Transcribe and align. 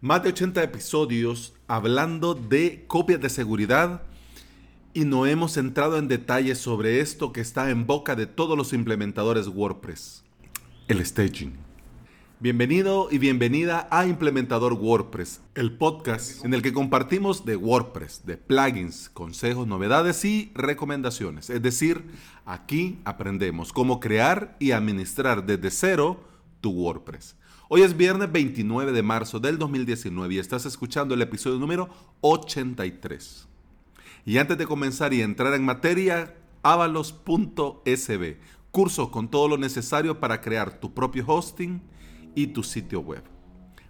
Más 0.00 0.22
de 0.22 0.28
80 0.28 0.62
episodios 0.62 1.54
hablando 1.66 2.34
de 2.34 2.84
copias 2.86 3.20
de 3.20 3.28
seguridad 3.28 4.02
y 4.94 5.04
no 5.04 5.26
hemos 5.26 5.56
entrado 5.56 5.98
en 5.98 6.06
detalles 6.06 6.58
sobre 6.58 7.00
esto 7.00 7.32
que 7.32 7.40
está 7.40 7.70
en 7.70 7.84
boca 7.84 8.14
de 8.14 8.26
todos 8.28 8.56
los 8.56 8.72
implementadores 8.72 9.48
WordPress, 9.48 10.22
el 10.86 11.04
staging. 11.04 11.54
Bienvenido 12.38 13.08
y 13.10 13.18
bienvenida 13.18 13.88
a 13.90 14.06
Implementador 14.06 14.74
WordPress, 14.74 15.40
el 15.56 15.76
podcast 15.76 16.44
en 16.44 16.54
el 16.54 16.62
que 16.62 16.72
compartimos 16.72 17.44
de 17.44 17.56
WordPress, 17.56 18.24
de 18.24 18.36
plugins, 18.36 19.08
consejos, 19.08 19.66
novedades 19.66 20.24
y 20.24 20.52
recomendaciones. 20.54 21.50
Es 21.50 21.60
decir, 21.60 22.04
aquí 22.46 23.00
aprendemos 23.04 23.72
cómo 23.72 23.98
crear 23.98 24.54
y 24.60 24.70
administrar 24.70 25.44
desde 25.44 25.72
cero 25.72 26.20
tu 26.60 26.70
WordPress. 26.70 27.34
Hoy 27.70 27.82
es 27.82 27.98
viernes 27.98 28.32
29 28.32 28.92
de 28.92 29.02
marzo 29.02 29.40
del 29.40 29.58
2019 29.58 30.32
y 30.32 30.38
estás 30.38 30.64
escuchando 30.64 31.14
el 31.14 31.20
episodio 31.20 31.58
número 31.58 31.90
83. 32.22 33.46
Y 34.24 34.38
antes 34.38 34.56
de 34.56 34.66
comenzar 34.66 35.12
y 35.12 35.20
entrar 35.20 35.52
en 35.52 35.66
materia, 35.66 36.34
avalos.sb, 36.62 38.38
curso 38.70 39.10
con 39.10 39.28
todo 39.28 39.48
lo 39.48 39.58
necesario 39.58 40.18
para 40.18 40.40
crear 40.40 40.80
tu 40.80 40.94
propio 40.94 41.24
hosting 41.26 41.82
y 42.34 42.46
tu 42.46 42.62
sitio 42.62 43.00
web. 43.00 43.22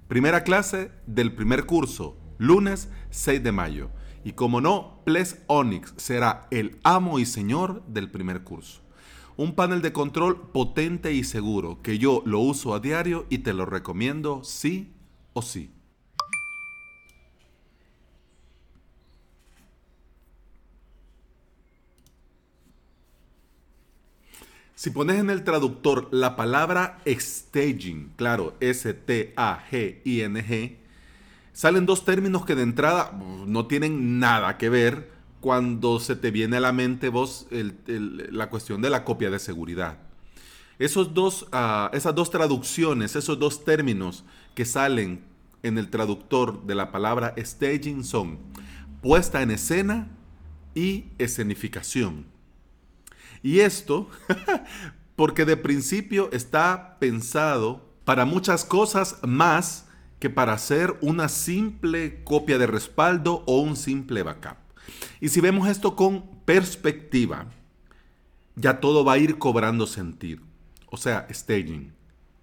Primera 0.09 0.43
clase 0.43 0.91
del 1.07 1.33
primer 1.33 1.65
curso, 1.65 2.17
lunes 2.37 2.89
6 3.11 3.45
de 3.45 3.53
mayo. 3.53 3.91
Y 4.25 4.33
como 4.33 4.61
no, 4.61 5.03
Ples 5.05 5.41
Onyx 5.47 5.95
será 5.99 6.49
el 6.51 6.81
amo 6.83 7.21
y 7.21 7.27
señor 7.27 7.85
del 7.87 8.11
primer 8.11 8.43
curso. 8.43 8.88
Un 9.39 9.55
panel 9.55 9.81
de 9.83 9.93
control 9.93 10.51
potente 10.51 11.13
y 11.13 11.23
seguro 11.23 11.81
que 11.81 11.99
yo 11.99 12.23
lo 12.27 12.41
uso 12.41 12.75
a 12.75 12.81
diario 12.81 13.25
y 13.31 13.39
te 13.39 13.55
lo 13.55 13.67
recomiendo 13.67 14.43
sí 14.43 14.93
o 15.33 15.43
sí. 15.43 15.71
Si 24.75 24.91
pones 24.91 25.21
en 25.21 25.31
el 25.31 25.45
traductor 25.45 26.09
la 26.11 26.35
palabra 26.35 26.99
staging, 27.07 28.15
claro, 28.17 28.57
S-T-A-G-I-N-G, 28.59 29.37
salen 31.53 31.87
dos 31.87 32.05
términos 32.05 32.45
que 32.45 32.57
de 32.57 32.63
entrada 32.63 33.17
no 33.47 33.69
tienen 33.69 34.19
nada 34.19 34.59
que 34.59 34.69
ver 34.69 35.18
cuando 35.41 36.01
se 36.01 36.17
te 36.17 36.31
viene 36.31 36.57
a 36.57 36.61
la 36.61 36.73
mente 36.73 37.09
vos 37.09 37.47
la 37.51 38.51
cuestión 38.51 38.83
de 38.83 38.91
la 38.91 39.05
copia 39.05 39.31
de 39.31 39.39
seguridad. 39.39 39.99
Esos 40.79 41.13
dos, 41.13 41.47
ah, 41.53 41.91
esas 41.93 42.15
dos 42.15 42.31
traducciones, 42.31 43.17
esos 43.17 43.39
dos 43.39 43.65
términos 43.65 44.25
que 44.55 44.65
salen 44.65 45.25
en 45.63 45.77
el 45.79 45.91
traductor 45.91 46.65
de 46.67 46.75
la 46.75 46.93
palabra 46.93 47.35
staging 47.37 48.05
son 48.05 48.39
puesta 49.03 49.43
en 49.43 49.51
escena 49.51 50.09
y 50.75 51.07
escenificación. 51.19 52.27
Y 53.43 53.61
esto 53.61 54.09
porque 55.17 55.45
de 55.45 55.57
principio 55.57 56.31
está 56.33 56.97
pensado 57.01 57.89
para 58.05 58.25
muchas 58.25 58.65
cosas 58.65 59.19
más 59.27 59.87
que 60.21 60.31
para 60.31 60.53
hacer 60.53 60.97
una 61.01 61.29
simple 61.29 62.23
copia 62.25 62.59
de 62.59 62.67
respaldo 62.67 63.43
o 63.47 63.61
un 63.61 63.77
simple 63.77 64.23
backup. 64.23 64.68
Y 65.21 65.29
si 65.29 65.41
vemos 65.41 65.69
esto 65.69 65.97
con 65.97 66.25
perspectiva, 66.45 67.47
ya 68.57 68.81
todo 68.81 69.05
va 69.05 69.15
a 69.15 69.19
ir 69.19 69.39
cobrando 69.39 69.87
sentido. 69.87 70.43
O 70.91 70.97
sea, 70.97 71.27
staging, 71.31 71.93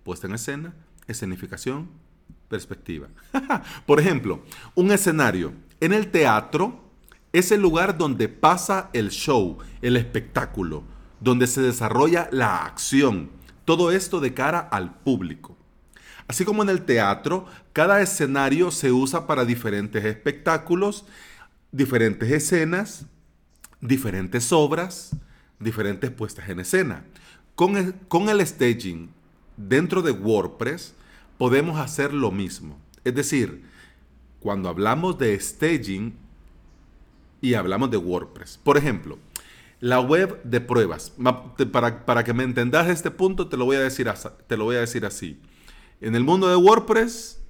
puesta 0.03 0.27
en 0.27 0.33
escena, 0.33 0.73
escenificación, 1.07 1.89
perspectiva. 2.47 3.07
Por 3.85 3.99
ejemplo, 3.99 4.43
un 4.75 4.91
escenario. 4.91 5.53
En 5.79 5.93
el 5.93 6.09
teatro 6.11 6.85
es 7.33 7.51
el 7.51 7.61
lugar 7.61 7.97
donde 7.97 8.29
pasa 8.29 8.89
el 8.93 9.09
show, 9.09 9.57
el 9.81 9.97
espectáculo, 9.97 10.83
donde 11.19 11.47
se 11.47 11.61
desarrolla 11.61 12.29
la 12.31 12.63
acción. 12.63 13.29
Todo 13.65 13.91
esto 13.91 14.19
de 14.19 14.33
cara 14.33 14.59
al 14.59 14.99
público. 14.99 15.57
Así 16.27 16.45
como 16.45 16.63
en 16.63 16.69
el 16.69 16.85
teatro, 16.85 17.45
cada 17.73 18.01
escenario 18.01 18.71
se 18.71 18.91
usa 18.91 19.27
para 19.27 19.45
diferentes 19.45 20.05
espectáculos 20.05 21.05
diferentes 21.71 22.31
escenas, 22.31 23.05
diferentes 23.81 24.51
obras, 24.51 25.15
diferentes 25.59 26.11
puestas 26.11 26.49
en 26.49 26.59
escena. 26.59 27.05
Con 27.55 27.77
el, 27.77 27.93
con 28.07 28.29
el 28.29 28.45
staging 28.45 29.09
dentro 29.57 30.01
de 30.01 30.11
WordPress 30.11 30.93
podemos 31.37 31.79
hacer 31.79 32.13
lo 32.13 32.31
mismo. 32.31 32.79
Es 33.03 33.15
decir, 33.15 33.63
cuando 34.39 34.69
hablamos 34.69 35.17
de 35.17 35.39
staging 35.39 36.15
y 37.41 37.53
hablamos 37.53 37.91
de 37.91 37.97
WordPress. 37.97 38.59
Por 38.63 38.77
ejemplo, 38.77 39.19
la 39.79 39.99
web 39.99 40.41
de 40.43 40.61
pruebas. 40.61 41.13
Para, 41.71 42.05
para, 42.05 42.23
que 42.23 42.33
me 42.33 42.43
entendas 42.43 42.87
este 42.89 43.11
punto, 43.11 43.47
te 43.47 43.57
lo, 43.57 43.65
voy 43.65 43.75
a 43.75 43.81
decir, 43.81 44.11
te 44.47 44.57
lo 44.57 44.65
voy 44.65 44.77
a 44.77 44.81
decir 44.81 45.05
así. 45.05 45.39
En 46.01 46.15
el 46.15 46.23
mundo 46.23 46.47
de 46.49 46.55
WordPress 46.55 47.41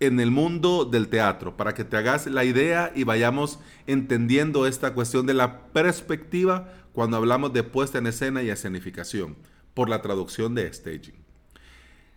en 0.00 0.20
el 0.20 0.30
mundo 0.30 0.84
del 0.84 1.08
teatro, 1.08 1.56
para 1.56 1.74
que 1.74 1.84
te 1.84 1.96
hagas 1.96 2.26
la 2.26 2.44
idea 2.44 2.92
y 2.94 3.04
vayamos 3.04 3.58
entendiendo 3.86 4.66
esta 4.66 4.92
cuestión 4.92 5.26
de 5.26 5.34
la 5.34 5.62
perspectiva 5.72 6.72
cuando 6.92 7.16
hablamos 7.16 7.52
de 7.52 7.62
puesta 7.62 7.98
en 7.98 8.06
escena 8.06 8.42
y 8.42 8.50
escenificación, 8.50 9.36
por 9.74 9.88
la 9.88 10.02
traducción 10.02 10.54
de 10.54 10.72
staging. 10.72 11.14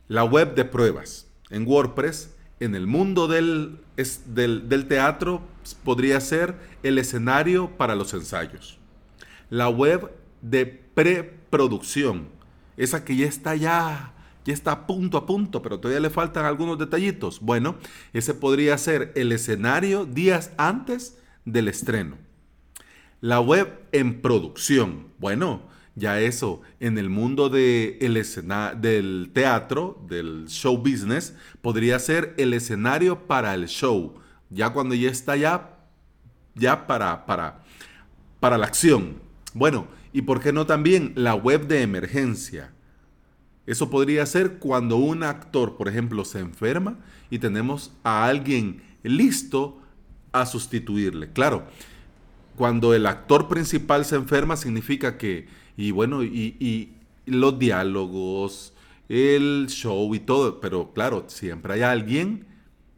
La 0.08 0.24
web 0.24 0.56
de 0.56 0.66
pruebas 0.66 1.28
en 1.50 1.68
WordPress, 1.68 2.36
en 2.60 2.76
el 2.76 2.88
mundo 2.88 3.28
del, 3.28 3.80
del, 4.26 4.88
teatro, 4.88 5.42
podría 5.84 6.20
ser 6.20 6.56
el 6.84 6.98
escenario 6.98 7.78
para 7.78 7.96
los 7.96 8.14
ensayos. 8.14 8.78
La 9.50 9.70
web 9.70 10.12
de 10.42 10.66
preproducción, 10.66 12.28
esa 12.78 13.04
que 13.04 13.16
ya 13.16 13.28
está 13.28 13.56
ya 13.56 14.14
ya 14.46 14.54
está 14.54 14.88
punto 14.88 15.18
a 15.18 15.26
punto, 15.26 15.62
pero 15.62 15.80
todavía 15.80 16.00
le 16.00 16.10
faltan 16.10 16.46
algunos 16.46 16.78
detallitos. 16.80 17.40
Bueno, 17.40 17.76
ese 18.14 18.34
podría 18.34 18.78
ser 18.78 19.12
el 19.16 19.32
escenario 19.32 20.06
días 20.06 20.52
antes 20.58 21.18
del 21.46 21.68
estreno. 21.68 22.18
La 23.22 23.42
web 23.42 23.82
en 23.92 24.22
producción. 24.22 25.08
Bueno, 25.20 25.62
ya 25.96 26.20
eso 26.22 26.62
en 26.80 26.98
el 26.98 27.10
mundo 27.10 27.50
de 27.50 27.98
del 28.80 29.32
teatro, 29.34 30.02
del 30.08 30.48
show 30.48 30.78
business, 30.78 31.36
podría 31.62 32.00
ser 32.00 32.34
el 32.38 32.54
escenario 32.54 33.28
para 33.28 33.54
el 33.54 33.68
show. 33.68 34.16
Ya 34.50 34.72
cuando 34.72 34.96
ya 34.96 35.10
está 35.10 35.36
ya, 35.36 35.78
ya 36.56 36.88
para, 36.88 37.26
para, 37.26 37.64
para 38.40 38.58
la 38.58 38.66
acción. 38.66 39.22
Bueno, 39.54 39.88
y 40.14 40.22
por 40.22 40.40
qué 40.40 40.54
no 40.54 40.66
también 40.66 41.12
la 41.16 41.36
web 41.36 41.68
de 41.68 41.82
emergencia 41.82 42.72
eso 43.70 43.92
podría 43.92 44.26
ser 44.26 44.58
cuando 44.58 44.96
un 44.96 45.22
actor, 45.22 45.78
por 45.78 45.88
ejemplo, 45.88 46.26
se 46.26 46.40
enferma 46.40 46.98
y 47.30 47.38
tenemos 47.38 47.92
a 48.04 48.26
alguien 48.26 48.82
listo 49.04 49.80
a 50.32 50.48
sustituirle. 50.48 51.32
Claro, 51.34 51.68
cuando 52.56 52.96
el 52.96 53.06
actor 53.06 53.48
principal 53.48 54.06
se 54.06 54.16
enferma 54.16 54.58
significa 54.58 55.20
que, 55.20 55.48
y 55.78 55.92
bueno, 55.92 56.24
y, 56.24 56.94
los 57.28 57.60
diálogos, 57.60 58.74
el 59.08 59.68
show 59.70 60.16
y 60.16 60.20
todo, 60.20 60.60
pero 60.62 60.92
claro, 60.92 61.26
siempre 61.28 61.74
hay 61.76 61.82
alguien, 61.84 62.48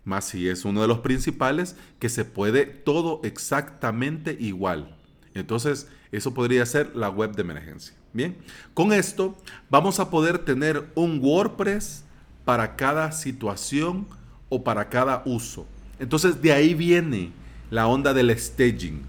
más 0.05 0.23
si 0.23 0.47
es 0.47 0.63
uno 0.63 0.81
de 0.83 0.87
los 0.87 0.99
principales, 0.99 1.75
que 1.99 2.07
se 2.07 2.23
puede 2.23 2.65
todo 2.65 3.19
exactamente 3.25 4.37
igual. 4.39 4.97
Entonces, 5.33 5.89
eso 6.13 6.33
podría 6.33 6.65
ser 6.65 6.95
la 6.95 7.09
web 7.09 7.35
de 7.35 7.41
emergencia. 7.41 8.00
Bien, 8.13 8.35
con 8.73 8.91
esto 8.91 9.37
vamos 9.69 9.99
a 9.99 10.09
poder 10.09 10.39
tener 10.39 10.89
un 10.95 11.19
WordPress 11.21 12.03
para 12.43 12.75
cada 12.75 13.11
situación 13.11 14.07
o 14.49 14.63
para 14.63 14.89
cada 14.89 15.23
uso. 15.25 15.65
Entonces 15.99 16.41
de 16.41 16.51
ahí 16.51 16.73
viene 16.73 17.31
la 17.69 17.87
onda 17.87 18.13
del 18.13 18.37
staging. 18.37 19.03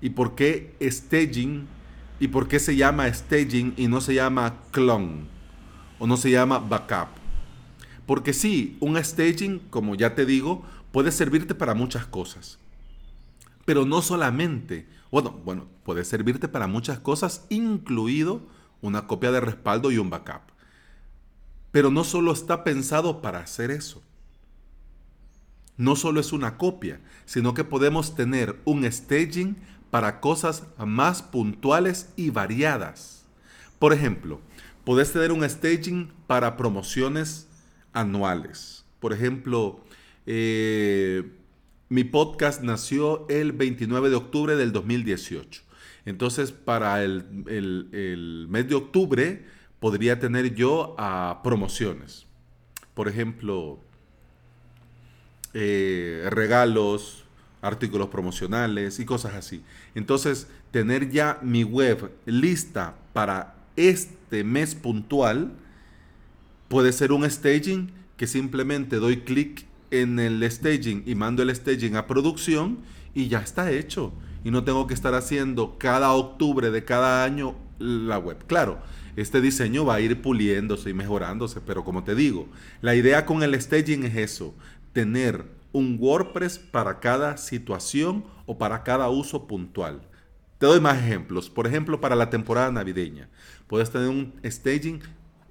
¿Y 0.00 0.10
por 0.10 0.34
qué 0.34 0.74
staging? 0.80 1.66
¿Y 2.20 2.28
por 2.28 2.46
qué 2.46 2.60
se 2.60 2.76
llama 2.76 3.12
staging 3.12 3.74
y 3.76 3.88
no 3.88 4.00
se 4.00 4.14
llama 4.14 4.60
clone? 4.70 5.24
O 5.98 6.06
no 6.06 6.16
se 6.16 6.30
llama 6.30 6.58
backup. 6.58 7.08
Porque 8.06 8.32
sí, 8.32 8.76
un 8.80 9.02
staging, 9.02 9.60
como 9.70 9.94
ya 9.94 10.14
te 10.14 10.24
digo, 10.26 10.62
puede 10.92 11.10
servirte 11.10 11.54
para 11.54 11.74
muchas 11.74 12.06
cosas. 12.06 12.58
Pero 13.64 13.84
no 13.84 14.02
solamente 14.02 14.86
bueno, 15.14 15.30
bueno, 15.44 15.68
puede 15.84 16.04
servirte 16.04 16.48
para 16.48 16.66
muchas 16.66 16.98
cosas, 16.98 17.46
incluido 17.48 18.42
una 18.80 19.06
copia 19.06 19.30
de 19.30 19.38
respaldo 19.38 19.92
y 19.92 19.98
un 19.98 20.10
backup. 20.10 20.42
Pero 21.70 21.92
no 21.92 22.02
solo 22.02 22.32
está 22.32 22.64
pensado 22.64 23.22
para 23.22 23.38
hacer 23.38 23.70
eso. 23.70 24.02
No 25.76 25.94
solo 25.94 26.18
es 26.18 26.32
una 26.32 26.56
copia, 26.58 27.00
sino 27.26 27.54
que 27.54 27.62
podemos 27.62 28.16
tener 28.16 28.60
un 28.64 28.90
staging 28.90 29.56
para 29.92 30.18
cosas 30.18 30.64
más 30.84 31.22
puntuales 31.22 32.08
y 32.16 32.30
variadas. 32.30 33.24
Por 33.78 33.92
ejemplo, 33.92 34.40
puedes 34.82 35.12
tener 35.12 35.30
un 35.30 35.48
staging 35.48 36.10
para 36.26 36.56
promociones 36.56 37.46
anuales 37.92 38.84
Por 38.98 39.12
ejemplo, 39.12 39.78
eh, 40.26 41.22
mi 41.88 42.04
podcast 42.04 42.62
nació 42.62 43.26
el 43.28 43.52
29 43.52 44.10
de 44.10 44.16
octubre 44.16 44.56
del 44.56 44.72
2018. 44.72 45.62
Entonces, 46.06 46.52
para 46.52 47.02
el, 47.02 48.46
mes 48.48 48.68
de 48.68 48.74
octubre 48.74 49.44
podría 49.80 50.18
tener 50.18 50.54
yo 50.54 50.94
a 50.98 51.40
promociones. 51.42 52.26
Por 52.94 53.08
ejemplo, 53.08 53.78
eh, 55.52 56.26
regalos, 56.30 57.24
artículos 57.62 58.08
promocionales 58.08 58.98
y 58.98 59.04
cosas 59.04 59.34
así. 59.34 59.62
Entonces, 59.94 60.48
tener 60.70 61.10
ya 61.10 61.38
mi 61.42 61.64
web 61.64 62.12
lista 62.26 62.96
para 63.12 63.54
este 63.76 64.44
mes 64.44 64.74
puntual 64.74 65.52
puede 66.68 66.92
ser 66.92 67.12
un 67.12 67.28
staging 67.28 67.90
que 68.16 68.26
simplemente 68.26 68.96
doy 68.96 69.18
clic 69.18 69.66
en 69.90 70.18
el 70.18 70.48
staging 70.50 71.02
y 71.06 71.14
mando 71.14 71.42
el 71.42 71.54
staging 71.54 71.96
a 71.96 72.06
producción 72.06 72.78
y 73.14 73.28
ya 73.28 73.40
está 73.40 73.70
hecho. 73.70 74.12
Y 74.44 74.50
no 74.50 74.64
tengo 74.64 74.86
que 74.86 74.94
estar 74.94 75.14
haciendo 75.14 75.78
cada 75.78 76.12
octubre 76.12 76.70
de 76.70 76.84
cada 76.84 77.24
año 77.24 77.54
la 77.78 78.18
web. 78.18 78.44
Claro, 78.46 78.78
este 79.16 79.40
diseño 79.40 79.84
va 79.84 79.94
a 79.94 80.00
ir 80.00 80.20
puliéndose 80.20 80.90
y 80.90 80.94
mejorándose, 80.94 81.60
pero 81.60 81.84
como 81.84 82.04
te 82.04 82.14
digo, 82.14 82.48
la 82.82 82.94
idea 82.94 83.26
con 83.26 83.42
el 83.42 83.60
staging 83.60 84.04
es 84.04 84.16
eso, 84.16 84.54
tener 84.92 85.44
un 85.72 85.96
WordPress 86.00 86.58
para 86.58 87.00
cada 87.00 87.36
situación 87.36 88.24
o 88.46 88.58
para 88.58 88.82
cada 88.82 89.08
uso 89.08 89.46
puntual. 89.46 90.02
Te 90.58 90.66
doy 90.66 90.80
más 90.80 90.98
ejemplos. 90.98 91.50
Por 91.50 91.66
ejemplo, 91.66 92.00
para 92.00 92.16
la 92.16 92.30
temporada 92.30 92.70
navideña. 92.70 93.28
Puedes 93.66 93.90
tener 93.90 94.08
un 94.08 94.32
staging 94.44 95.00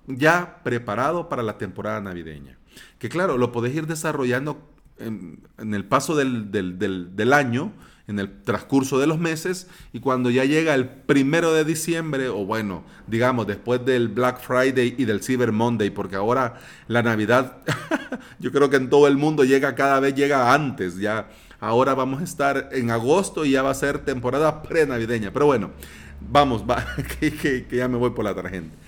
ya 0.08 0.62
preparado 0.64 1.30
para 1.30 1.44
la 1.44 1.58
temporada 1.58 2.02
navideña. 2.02 2.58
Que 3.00 3.10
claro, 3.10 3.38
lo 3.38 3.52
podés 3.52 3.76
ir 3.76 3.88
desarrollando 3.88 4.70
en, 4.98 5.74
el 5.74 5.86
paso 5.86 6.16
del, 6.16 7.34
año, 7.34 7.72
en 8.08 8.20
el 8.20 8.42
transcurso 8.44 9.00
de 9.00 9.08
los 9.08 9.20
meses, 9.20 9.68
y 9.92 10.00
cuando 10.00 10.30
ya 10.30 10.46
llega 10.46 10.76
el 10.76 10.88
primero 10.88 11.54
de 11.54 11.66
diciembre, 11.66 12.30
o 12.30 12.46
bueno, 12.46 12.84
digamos, 13.08 13.48
después 13.48 13.84
del 13.86 14.08
Black 14.10 14.42
Friday 14.42 14.96
y 14.98 15.06
del 15.06 15.22
Cyber 15.22 15.52
Monday, 15.52 15.90
porque 15.90 16.16
ahora 16.16 16.60
la 16.88 17.02
Navidad, 17.02 17.58
yo 18.40 18.52
creo 18.52 18.70
que 18.70 18.78
en 18.78 18.90
todo 18.90 19.08
el 19.08 19.18
mundo 19.18 19.44
llega 19.44 19.76
cada 19.76 20.00
vez, 20.00 20.16
llega 20.16 20.54
antes, 20.54 20.98
ya. 20.98 21.30
Ahora 21.60 21.94
vamos 21.94 22.20
a 22.20 22.26
estar 22.26 22.70
en 22.74 22.92
agosto 22.92 23.46
y 23.46 23.52
ya 23.52 23.62
va 23.62 23.70
a 23.70 23.74
ser 23.74 24.00
temporada 24.00 24.64
pre-navideña. 24.64 25.32
Pero 25.32 25.46
bueno, 25.46 25.72
vamos, 26.20 26.70
va, 26.70 26.86
que, 27.20 27.66
ya 27.72 27.88
me 27.88 27.98
voy 27.98 28.10
por 28.10 28.26
la 28.26 28.36
tangente. 28.36 28.83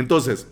Entonces, 0.00 0.48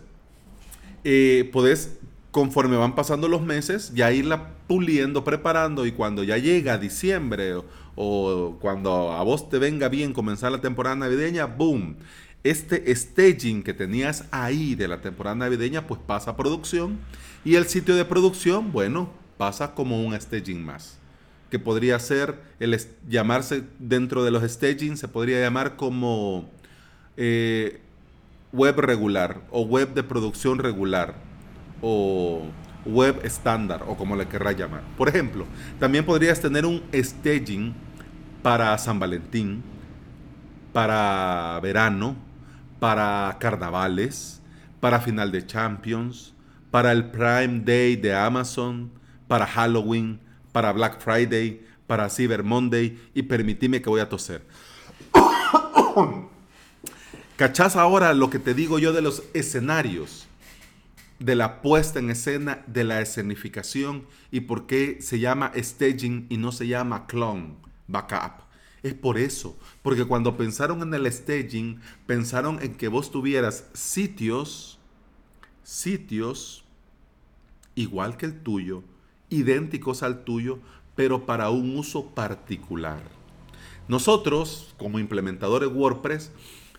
eh, 1.03 1.49
podés 1.51 1.97
conforme 2.31 2.77
van 2.77 2.93
pasando 2.93 3.27
los 3.27 3.41
meses, 3.41 3.91
ya 3.95 4.11
irla 4.11 4.49
puliendo, 4.67 5.23
preparando 5.23 5.85
y 5.87 5.91
cuando 5.91 6.23
ya 6.23 6.37
llega 6.37 6.77
diciembre 6.77 7.55
o, 7.95 8.57
cuando 8.61 9.11
a 9.11 9.23
vos 9.23 9.49
te 9.49 9.57
venga 9.57 9.89
bien 9.89 10.13
comenzar 10.13 10.51
la 10.51 10.61
temporada 10.61 10.95
navideña, 10.95 11.45
boom, 11.45 11.97
este 12.43 12.95
staging 12.95 13.63
que 13.63 13.73
tenías 13.73 14.25
ahí 14.31 14.75
de 14.75 14.87
la 14.87 15.01
temporada 15.01 15.35
navideña 15.35 15.87
pues 15.87 15.99
pasa 16.05 16.31
a 16.31 16.37
producción 16.37 16.99
y 17.43 17.55
el 17.55 17.65
sitio 17.65 17.95
de 17.95 18.05
producción, 18.05 18.71
bueno, 18.71 19.09
pasa 19.37 19.73
como 19.73 20.05
un 20.05 20.19
staging 20.19 20.63
más 20.63 20.99
que 21.49 21.57
podría 21.57 21.97
ser 21.97 22.35
el 22.59 22.79
llamarse 23.09 23.63
dentro 23.79 24.23
de 24.23 24.29
los 24.29 24.43
staging 24.43 24.97
se 24.97 25.07
podría 25.07 25.41
llamar 25.41 25.75
como 25.75 26.47
eh, 27.17 27.81
web 28.51 28.79
regular 28.79 29.41
o 29.51 29.61
web 29.61 29.93
de 29.93 30.03
producción 30.03 30.59
regular 30.59 31.15
o 31.81 32.47
web 32.85 33.19
estándar 33.23 33.83
o 33.87 33.95
como 33.95 34.15
le 34.15 34.27
querrá 34.27 34.51
llamar. 34.51 34.83
Por 34.97 35.09
ejemplo, 35.09 35.45
también 35.79 36.05
podrías 36.05 36.39
tener 36.39 36.65
un 36.65 36.83
staging 36.93 37.73
para 38.41 38.77
San 38.77 38.99
Valentín, 38.99 39.63
para 40.73 41.59
verano, 41.61 42.15
para 42.79 43.37
carnavales, 43.39 44.41
para 44.79 45.01
final 45.01 45.31
de 45.31 45.45
Champions, 45.45 46.33
para 46.71 46.91
el 46.91 47.05
Prime 47.05 47.61
Day 47.65 47.95
de 47.95 48.15
Amazon, 48.15 48.91
para 49.27 49.45
Halloween, 49.45 50.19
para 50.51 50.71
Black 50.71 50.99
Friday, 50.99 51.65
para 51.87 52.09
Cyber 52.09 52.43
Monday 52.43 52.99
y 53.13 53.23
permitime 53.23 53.81
que 53.81 53.89
voy 53.89 53.99
a 53.99 54.09
toser. 54.09 54.43
¿Cachás 57.39 57.77
ahora 57.77 58.13
lo 58.13 58.29
que 58.29 58.37
te 58.37 58.53
digo 58.53 58.79
yo 58.79 58.91
de 58.91 59.01
los 59.01 59.23
escenarios? 59.33 60.27
de 61.19 61.35
la 61.35 61.61
puesta 61.61 61.99
en 61.99 62.09
escena, 62.09 62.63
de 62.67 62.83
la 62.83 62.99
escenificación 62.99 64.05
y 64.29 64.41
por 64.41 64.67
qué 64.67 65.01
se 65.01 65.19
llama 65.19 65.51
staging 65.55 66.27
y 66.29 66.35
no 66.35 66.51
se 66.51 66.67
llama 66.67 67.07
clone, 67.07 67.55
backup. 67.87 68.43
Es 68.83 68.93
por 68.93 69.17
eso, 69.17 69.57
porque 69.81 70.03
cuando 70.03 70.35
pensaron 70.35 70.81
en 70.81 70.93
el 70.93 71.09
staging, 71.11 71.79
pensaron 72.05 72.61
en 72.61 72.75
que 72.75 72.89
vos 72.89 73.09
tuvieras 73.09 73.65
sitios, 73.73 74.77
sitios 75.63 76.65
igual 77.75 78.17
que 78.17 78.25
el 78.25 78.41
tuyo, 78.41 78.83
idénticos 79.29 80.03
al 80.03 80.25
tuyo, 80.25 80.59
pero 80.95 81.25
para 81.25 81.49
un 81.49 81.77
uso 81.77 82.07
particular. 82.07 83.01
Nosotros, 83.87 84.73
como 84.77 84.99
implementadores 84.99 85.69
WordPress, 85.69 86.31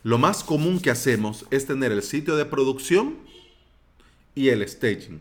lo 0.03 0.19
más 0.19 0.43
común 0.43 0.81
que 0.81 0.91
hacemos 0.91 1.45
es 1.51 1.67
tener 1.67 1.93
el 1.93 2.03
sitio 2.03 2.37
de 2.37 2.47
producción 2.47 3.17
y 4.35 4.49
el 4.49 4.67
staging. 4.67 5.21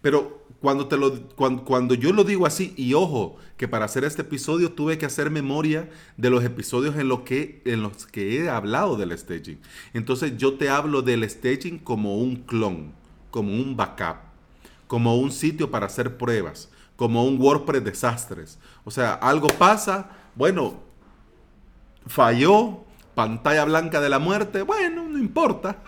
Pero 0.00 0.44
cuando, 0.60 0.86
te 0.86 0.96
lo, 0.96 1.28
cuando, 1.34 1.94
yo 1.94 2.12
lo 2.12 2.24
digo 2.24 2.46
así, 2.46 2.72
y 2.76 2.94
ojo, 2.94 3.36
que 3.56 3.68
para 3.68 3.84
hacer 3.84 4.04
este 4.04 4.22
episodio 4.22 4.72
tuve 4.72 4.98
que 4.98 5.06
hacer 5.06 5.30
memoria 5.30 5.90
de 6.16 6.30
los 6.30 6.44
episodios 6.44 6.96
en, 6.96 7.08
lo 7.08 7.24
que, 7.24 7.62
en 7.64 7.82
los 7.82 8.06
que 8.06 8.36
he 8.36 8.48
hablado 8.48 8.96
del 8.96 9.16
staging. 9.16 9.58
Entonces 9.92 10.36
yo 10.36 10.54
te 10.54 10.68
hablo 10.68 11.02
del 11.02 11.28
staging 11.28 11.78
como 11.78 12.16
un 12.16 12.36
clon, 12.36 12.92
como 13.30 13.52
un 13.52 13.76
backup, 13.76 14.18
como 14.86 15.16
un 15.16 15.32
sitio 15.32 15.70
para 15.70 15.86
hacer 15.86 16.16
pruebas, 16.16 16.68
como 16.96 17.24
un 17.24 17.40
WordPress 17.40 17.84
desastres. 17.84 18.58
O 18.84 18.90
sea, 18.90 19.14
algo 19.14 19.48
pasa, 19.48 20.10
bueno, 20.34 20.80
falló, 22.06 22.84
pantalla 23.14 23.64
blanca 23.64 24.00
de 24.00 24.08
la 24.08 24.18
muerte, 24.18 24.62
bueno, 24.62 25.08
no 25.08 25.18
importa. 25.18 25.82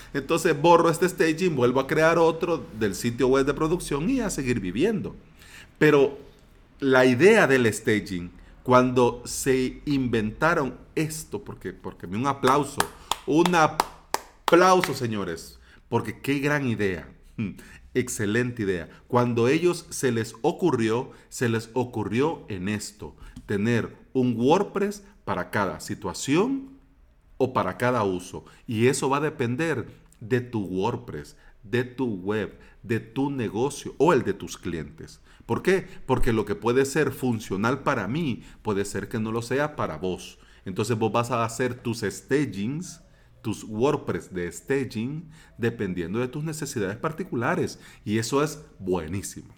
Entonces 0.14 0.60
borro 0.60 0.90
este 0.90 1.08
staging, 1.08 1.54
vuelvo 1.54 1.80
a 1.80 1.86
crear 1.86 2.18
otro 2.18 2.64
del 2.78 2.94
sitio 2.94 3.28
web 3.28 3.46
de 3.46 3.54
producción 3.54 4.08
y 4.10 4.20
a 4.20 4.30
seguir 4.30 4.60
viviendo. 4.60 5.14
Pero 5.78 6.18
la 6.80 7.04
idea 7.04 7.46
del 7.46 7.72
staging, 7.72 8.30
cuando 8.62 9.22
se 9.24 9.82
inventaron 9.86 10.76
esto, 10.94 11.44
porque, 11.44 11.72
porque 11.72 12.06
un 12.06 12.26
aplauso, 12.26 12.80
un 13.26 13.54
aplauso, 13.54 14.94
señores, 14.94 15.58
porque 15.88 16.20
qué 16.20 16.38
gran 16.38 16.66
idea. 16.66 17.08
Excelente 17.94 18.62
idea. 18.62 18.88
Cuando 19.06 19.46
ellos 19.46 19.86
se 19.90 20.10
les 20.10 20.34
ocurrió, 20.42 21.12
se 21.28 21.48
les 21.48 21.70
ocurrió 21.74 22.44
en 22.48 22.68
esto, 22.68 23.14
tener 23.46 23.94
un 24.12 24.34
WordPress 24.36 25.04
para 25.24 25.50
cada 25.50 25.80
situación 25.80 26.70
o 27.36 27.52
para 27.52 27.76
cada 27.76 28.04
uso. 28.04 28.44
Y 28.66 28.86
eso 28.86 29.08
va 29.08 29.18
a 29.18 29.20
depender 29.20 29.86
de 30.20 30.40
tu 30.40 30.64
WordPress, 30.64 31.36
de 31.62 31.84
tu 31.84 32.06
web, 32.06 32.58
de 32.82 33.00
tu 33.00 33.30
negocio 33.30 33.94
o 33.98 34.12
el 34.12 34.22
de 34.22 34.34
tus 34.34 34.56
clientes. 34.56 35.20
¿Por 35.46 35.62
qué? 35.62 35.86
Porque 36.06 36.32
lo 36.32 36.44
que 36.44 36.54
puede 36.54 36.84
ser 36.84 37.12
funcional 37.12 37.82
para 37.82 38.08
mí 38.08 38.42
puede 38.62 38.84
ser 38.84 39.08
que 39.08 39.18
no 39.18 39.32
lo 39.32 39.42
sea 39.42 39.76
para 39.76 39.98
vos. 39.98 40.38
Entonces 40.64 40.96
vos 40.98 41.12
vas 41.12 41.30
a 41.30 41.44
hacer 41.44 41.74
tus 41.74 42.00
stagings, 42.00 43.02
tus 43.42 43.64
WordPress 43.64 44.32
de 44.32 44.50
staging, 44.50 45.28
dependiendo 45.58 46.18
de 46.18 46.28
tus 46.28 46.44
necesidades 46.44 46.96
particulares. 46.96 47.78
Y 48.04 48.18
eso 48.18 48.42
es 48.42 48.64
buenísimo. 48.78 49.54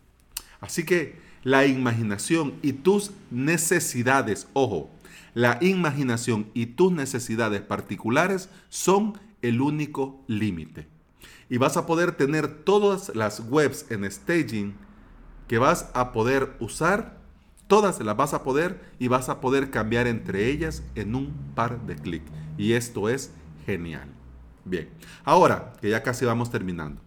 Así 0.61 0.85
que 0.85 1.17
la 1.45 1.65
imaginación 1.67 2.55
y 2.63 2.73
tus 2.73 3.13
necesidades, 3.31 4.49
ojo, 4.53 4.91
la 5.35 5.59
imaginación 5.61 6.51
y 6.55 6.67
tus 6.67 6.93
necesidades 6.93 7.61
particulares 7.61 8.49
son 8.69 9.19
el 9.43 9.61
único 9.61 10.25
límite. 10.27 10.89
Y 11.49 11.59
vas 11.59 11.77
a 11.77 11.87
poder 11.87 12.13
tener 12.13 12.65
todas 12.65 13.15
las 13.15 13.41
webs 13.41 13.87
en 13.91 14.11
staging 14.11 14.75
que 15.47 15.59
vas 15.59 15.91
a 15.95 16.13
poder 16.13 16.57
usar, 16.59 17.19
todas 17.69 18.01
las 18.01 18.17
vas 18.17 18.35
a 18.35 18.43
poder 18.43 18.81
y 18.99 19.09
vas 19.09 19.29
a 19.29 19.41
poder 19.41 19.71
cambiar 19.71 20.07
entre 20.07 20.49
ellas 20.51 20.83
en 20.95 21.15
un 21.15 21.33
par 21.55 21.87
de 21.87 21.97
clics. 21.97 22.31
Y 22.59 22.73
esto 22.73 23.09
es 23.09 23.33
genial. 23.65 24.09
Bien, 24.65 24.89
ahora 25.25 25.75
que 25.81 25.91
ya 25.91 26.03
casi 26.03 26.25
vamos 26.25 26.51
terminando. 26.51 27.06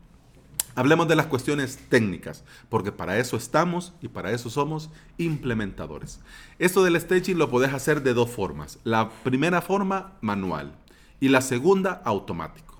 Hablemos 0.79 1.09
de 1.09 1.17
las 1.17 1.25
cuestiones 1.25 1.77
técnicas, 1.89 2.45
porque 2.69 2.93
para 2.93 3.17
eso 3.17 3.35
estamos 3.35 3.91
y 4.01 4.07
para 4.07 4.31
eso 4.31 4.49
somos 4.49 4.89
implementadores. 5.17 6.21
Esto 6.57 6.85
del 6.85 6.97
staging 6.97 7.37
lo 7.37 7.49
puedes 7.49 7.73
hacer 7.73 8.01
de 8.01 8.13
dos 8.13 8.29
formas. 8.29 8.79
La 8.85 9.09
primera 9.09 9.61
forma, 9.61 10.13
manual, 10.21 10.71
y 11.19 11.27
la 11.27 11.41
segunda, 11.41 12.01
automático. 12.05 12.79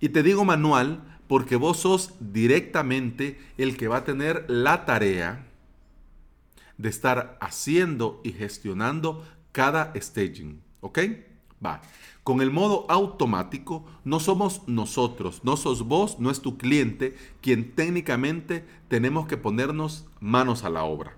Y 0.00 0.08
te 0.08 0.24
digo 0.24 0.44
manual 0.44 1.04
Porque 1.28 1.54
vos 1.54 1.78
sos 1.78 2.14
directamente 2.18 3.40
el 3.58 3.76
que 3.76 3.86
va 3.86 3.98
a 3.98 4.04
tener 4.04 4.44
la 4.48 4.84
tarea 4.84 5.46
de 6.78 6.88
estar 6.88 7.38
haciendo 7.40 8.20
y 8.24 8.32
gestionando 8.32 9.24
cada 9.52 9.92
staging. 9.94 10.60
¿Ok? 10.80 10.98
Va. 11.64 11.80
Con 12.24 12.42
el 12.42 12.50
modo 12.50 12.84
automático, 12.88 13.84
no 14.04 14.20
somos 14.20 14.62
nosotros, 14.66 15.40
no 15.42 15.56
sos 15.56 15.84
vos, 15.84 16.18
no 16.18 16.30
es 16.30 16.40
tu 16.40 16.58
cliente 16.58 17.16
quien 17.40 17.74
técnicamente 17.74 18.66
tenemos 18.88 19.26
que 19.26 19.38
ponernos 19.38 20.06
manos 20.20 20.64
a 20.64 20.70
la 20.70 20.84
obra, 20.84 21.16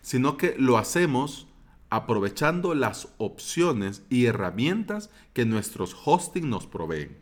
sino 0.00 0.36
que 0.36 0.54
lo 0.58 0.78
hacemos 0.78 1.48
aprovechando 1.90 2.74
las 2.74 3.08
opciones 3.18 4.04
y 4.10 4.26
herramientas 4.26 5.10
que 5.32 5.44
nuestros 5.44 5.96
hosting 6.04 6.48
nos 6.48 6.66
proveen. 6.66 7.18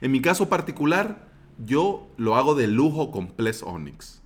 En 0.00 0.12
mi 0.12 0.20
caso 0.20 0.48
particular, 0.48 1.30
yo 1.64 2.08
lo 2.16 2.36
hago 2.36 2.54
de 2.54 2.66
lujo 2.66 3.10
con 3.10 3.28
Ples 3.28 3.62
Onyx 3.62 4.22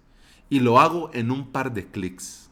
y 0.49 0.61
lo 0.61 0.79
hago 0.79 1.11
en 1.13 1.31
un 1.31 1.51
par 1.51 1.73
de 1.73 1.87
clics 1.87 2.51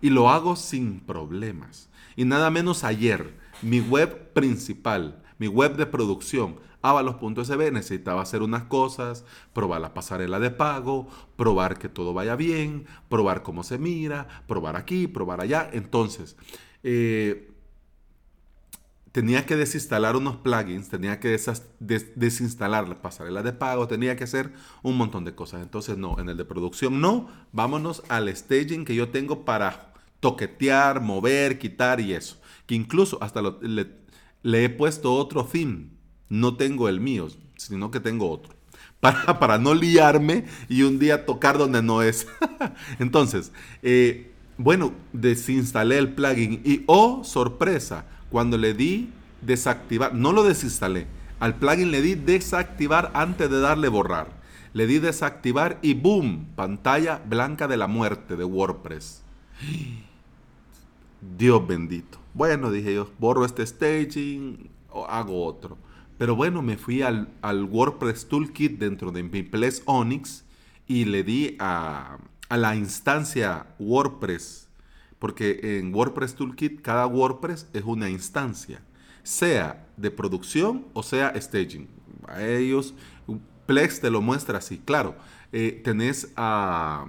y 0.00 0.10
lo 0.10 0.28
hago 0.28 0.56
sin 0.56 1.00
problemas. 1.00 1.88
Y 2.16 2.24
nada 2.24 2.50
menos 2.50 2.84
ayer, 2.84 3.38
mi 3.62 3.80
web 3.80 4.32
principal, 4.32 5.22
mi 5.38 5.48
web 5.48 5.76
de 5.76 5.86
producción, 5.86 6.56
avalos.sb, 6.82 7.72
necesitaba 7.72 8.22
hacer 8.22 8.42
unas 8.42 8.64
cosas, 8.64 9.24
probar 9.52 9.80
la 9.80 9.94
pasarela 9.94 10.38
de 10.38 10.50
pago, 10.50 11.08
probar 11.36 11.78
que 11.78 11.88
todo 11.88 12.14
vaya 12.14 12.36
bien, 12.36 12.86
probar 13.08 13.42
cómo 13.42 13.62
se 13.62 13.78
mira, 13.78 14.28
probar 14.46 14.76
aquí, 14.76 15.06
probar 15.06 15.40
allá. 15.40 15.68
Entonces, 15.72 16.36
eh, 16.82 17.50
tenía 19.16 19.46
que 19.46 19.56
desinstalar 19.56 20.14
unos 20.14 20.36
plugins, 20.36 20.88
tenía 20.90 21.18
que 21.18 21.40
desinstalar 21.80 22.86
la 22.86 23.00
pasarela 23.00 23.42
de 23.42 23.54
pago, 23.54 23.88
tenía 23.88 24.14
que 24.14 24.24
hacer 24.24 24.52
un 24.82 24.96
montón 24.96 25.24
de 25.24 25.34
cosas. 25.34 25.62
Entonces, 25.62 25.96
no, 25.96 26.20
en 26.20 26.28
el 26.28 26.36
de 26.36 26.44
producción 26.44 27.00
no, 27.00 27.28
vámonos 27.50 28.02
al 28.08 28.28
staging 28.34 28.84
que 28.84 28.94
yo 28.94 29.08
tengo 29.08 29.44
para 29.44 29.94
toquetear, 30.20 31.00
mover, 31.00 31.58
quitar 31.58 31.98
y 32.00 32.12
eso. 32.12 32.36
Que 32.66 32.74
incluso 32.74 33.22
hasta 33.22 33.42
le, 33.42 34.64
he 34.64 34.68
puesto 34.68 35.14
otro 35.14 35.44
theme 35.44 35.90
no 36.28 36.56
tengo 36.56 36.88
el 36.88 37.00
mío, 37.00 37.28
sino 37.56 37.90
que 37.90 38.00
tengo 38.00 38.30
otro. 38.30 38.54
Para, 39.00 39.38
para 39.38 39.58
no 39.58 39.74
liarme 39.74 40.46
y 40.68 40.82
un 40.82 40.98
día 40.98 41.26
tocar 41.26 41.58
donde 41.58 41.82
no 41.82 42.02
es. 42.02 42.26
Entonces, 42.98 43.52
eh, 43.82 44.32
bueno, 44.58 44.94
desinstalé 45.12 45.98
el 45.98 46.14
plugin 46.14 46.62
y, 46.64 46.82
oh, 46.86 47.22
sorpresa, 47.22 48.06
cuando 48.30 48.56
le 48.56 48.72
di 48.72 49.10
desactivar, 49.42 50.14
no 50.14 50.32
lo 50.32 50.42
desinstalé, 50.44 51.06
al 51.40 51.56
plugin 51.56 51.90
le 51.90 52.00
di 52.00 52.14
desactivar 52.14 53.10
antes 53.14 53.50
de 53.50 53.60
darle 53.60 53.88
borrar. 53.88 54.28
Le 54.72 54.86
di 54.86 54.98
desactivar 54.98 55.78
y 55.82 55.94
boom, 55.94 56.48
pantalla 56.54 57.20
blanca 57.24 57.68
de 57.68 57.76
la 57.76 57.86
muerte 57.86 58.36
de 58.36 58.44
WordPress. 58.44 59.22
Dios 61.36 61.66
bendito. 61.66 62.18
Bueno, 62.34 62.70
dije 62.70 62.94
yo, 62.94 63.10
borro 63.18 63.44
este 63.44 63.66
staging 63.66 64.68
o 64.90 65.06
hago 65.06 65.44
otro. 65.44 65.78
Pero 66.18 66.34
bueno, 66.34 66.62
me 66.62 66.76
fui 66.76 67.02
al, 67.02 67.28
WordPress 67.42 68.28
Toolkit 68.28 68.78
dentro 68.78 69.10
de 69.10 69.24
Piples 69.24 69.82
Onyx 69.84 70.44
y 70.86 71.04
le 71.04 71.22
di 71.22 71.56
a, 71.58 72.18
la 72.48 72.76
instancia 72.76 73.66
WordPress, 73.78 74.68
porque 75.18 75.78
en 75.78 75.94
WordPress 75.94 76.34
Toolkit 76.34 76.80
cada 76.80 77.06
WordPress 77.06 77.68
es 77.72 77.82
una 77.84 78.08
instancia, 78.08 78.80
sea 79.22 79.86
de 79.96 80.10
producción 80.10 80.86
o 80.94 81.02
sea 81.02 81.34
staging. 81.40 81.88
A 82.28 82.42
ellos, 82.44 82.94
Plex 83.66 84.00
te 84.00 84.10
lo 84.10 84.22
muestra 84.22 84.58
así. 84.58 84.78
Claro, 84.78 85.16
eh, 85.52 85.80
tenés 85.84 86.32
a 86.36 87.06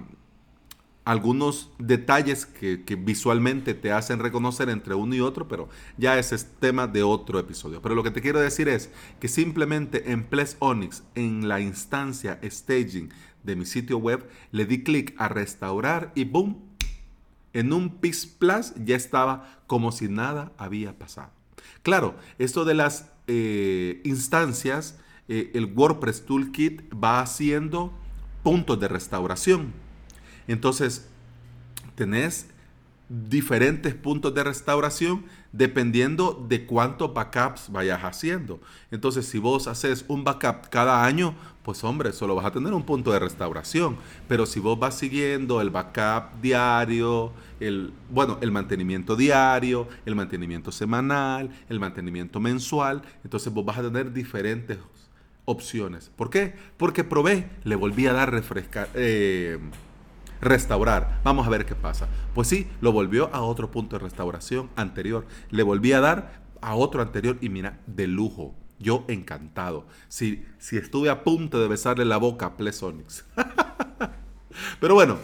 algunos 1.07 1.71
detalles 1.79 2.45
que, 2.45 2.83
visualmente 2.99 3.73
te 3.73 3.93
hacen 3.93 4.19
reconocer 4.19 4.67
entre 4.67 4.93
uno 4.93 5.15
y 5.15 5.21
otro, 5.21 5.47
pero 5.47 5.69
ya 5.97 6.19
ese 6.19 6.35
es 6.35 6.51
tema 6.59 6.85
de 6.85 7.01
otro 7.01 7.39
episodio. 7.39 7.81
Pero 7.81 7.95
lo 7.95 8.03
que 8.03 8.11
te 8.11 8.21
quiero 8.21 8.41
decir 8.41 8.67
es 8.67 8.89
que 9.21 9.29
simplemente 9.29 10.11
en 10.11 10.25
Ples 10.25 10.57
Onyx, 10.59 11.03
en 11.15 11.47
la 11.47 11.61
instancia 11.61 12.41
staging 12.43 13.07
de 13.43 13.55
mi 13.55 13.65
sitio 13.65 13.99
web, 13.99 14.27
le 14.51 14.65
di 14.65 14.83
clic 14.83 15.15
a 15.17 15.29
restaurar 15.29 16.11
y 16.13 16.25
boom, 16.25 16.61
en 17.53 17.71
un 17.71 18.01
PIS 18.01 18.25
Plus 18.25 18.73
ya 18.75 18.97
estaba 18.97 19.61
como 19.65 19.93
si 19.93 20.09
nada 20.09 20.51
había 20.57 20.99
pasado. 20.99 21.31
Claro, 21.83 22.15
esto 22.37 22.65
de 22.65 22.73
las 22.73 23.13
eh, 23.27 24.01
instancias, 24.03 24.99
eh, 25.29 25.51
el 25.53 25.71
WordPress 25.73 26.25
Toolkit 26.25 26.81
va 27.01 27.21
haciendo 27.21 27.93
puntos 28.43 28.77
de 28.77 28.89
restauración 28.89 29.86
entonces, 30.53 31.07
tenés 31.95 32.47
diferentes 33.09 33.93
puntos 33.95 34.33
de 34.33 34.43
restauración 34.43 35.23
dependiendo 35.53 36.45
de 36.47 36.65
cuántos 36.65 37.13
backups 37.13 37.71
vayas 37.71 38.01
haciendo. 38.03 38.59
Entonces, 38.91 39.25
si 39.25 39.39
vos 39.39 39.67
haces 39.67 40.05
un 40.07 40.23
backup 40.23 40.69
cada 40.69 41.05
año, 41.05 41.33
pues 41.63 41.83
hombre, 41.83 42.11
solo 42.11 42.35
vas 42.35 42.45
a 42.45 42.51
tener 42.51 42.73
un 42.73 42.83
punto 42.83 43.11
de 43.11 43.19
restauración. 43.19 43.97
Pero 44.27 44.45
si 44.45 44.59
vos 44.59 44.77
vas 44.77 44.97
siguiendo 44.97 45.61
el 45.61 45.69
backup 45.69 46.41
diario, 46.41 47.31
el, 47.59 47.93
bueno, 48.09 48.37
el 48.41 48.51
mantenimiento 48.51 49.15
diario, 49.15 49.87
el 50.05 50.15
mantenimiento 50.15 50.71
semanal, 50.71 51.49
el 51.69 51.79
mantenimiento 51.79 52.39
mensual, 52.39 53.01
entonces 53.23 53.51
vos 53.53 53.65
vas 53.65 53.77
a 53.77 53.83
tener 53.83 54.13
diferentes 54.13 54.77
opciones. 55.45 56.11
¿Por 56.15 56.29
qué? 56.29 56.53
Porque 56.75 57.03
probé, 57.05 57.49
le 57.63 57.75
volví 57.75 58.05
a 58.05 58.13
dar 58.13 58.31
refrescar. 58.31 58.89
Eh, 58.93 59.57
restaurar. 60.41 61.21
Vamos 61.23 61.47
a 61.47 61.49
ver 61.49 61.65
qué 61.65 61.75
pasa. 61.75 62.07
Pues 62.33 62.47
sí, 62.47 62.67
lo 62.81 62.91
volvió 62.91 63.33
a 63.33 63.41
otro 63.41 63.71
punto 63.71 63.97
de 63.97 64.03
restauración 64.03 64.69
anterior. 64.75 65.25
Le 65.49 65.63
volví 65.63 65.93
a 65.93 65.99
dar 65.99 66.41
a 66.61 66.75
otro 66.75 67.01
anterior 67.01 67.37
y 67.41 67.49
mira, 67.49 67.79
de 67.87 68.07
lujo. 68.07 68.55
Yo 68.79 69.05
encantado. 69.07 69.87
Si, 70.07 70.45
si 70.59 70.77
estuve 70.77 71.09
a 71.09 71.23
punto 71.23 71.59
de 71.59 71.67
besarle 71.67 72.05
la 72.05 72.17
boca 72.17 72.45
a 72.45 72.57
Plesonix. 72.57 73.25
Pero 74.79 74.93
bueno, 74.93 75.17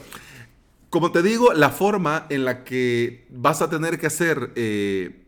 como 0.90 1.12
te 1.12 1.22
digo, 1.22 1.54
la 1.54 1.70
forma 1.70 2.26
en 2.30 2.46
la 2.46 2.64
que 2.64 3.28
vas 3.30 3.62
a 3.62 3.70
tener 3.70 4.00
que 4.00 4.08
hacer 4.08 4.54
eh, 4.56 5.26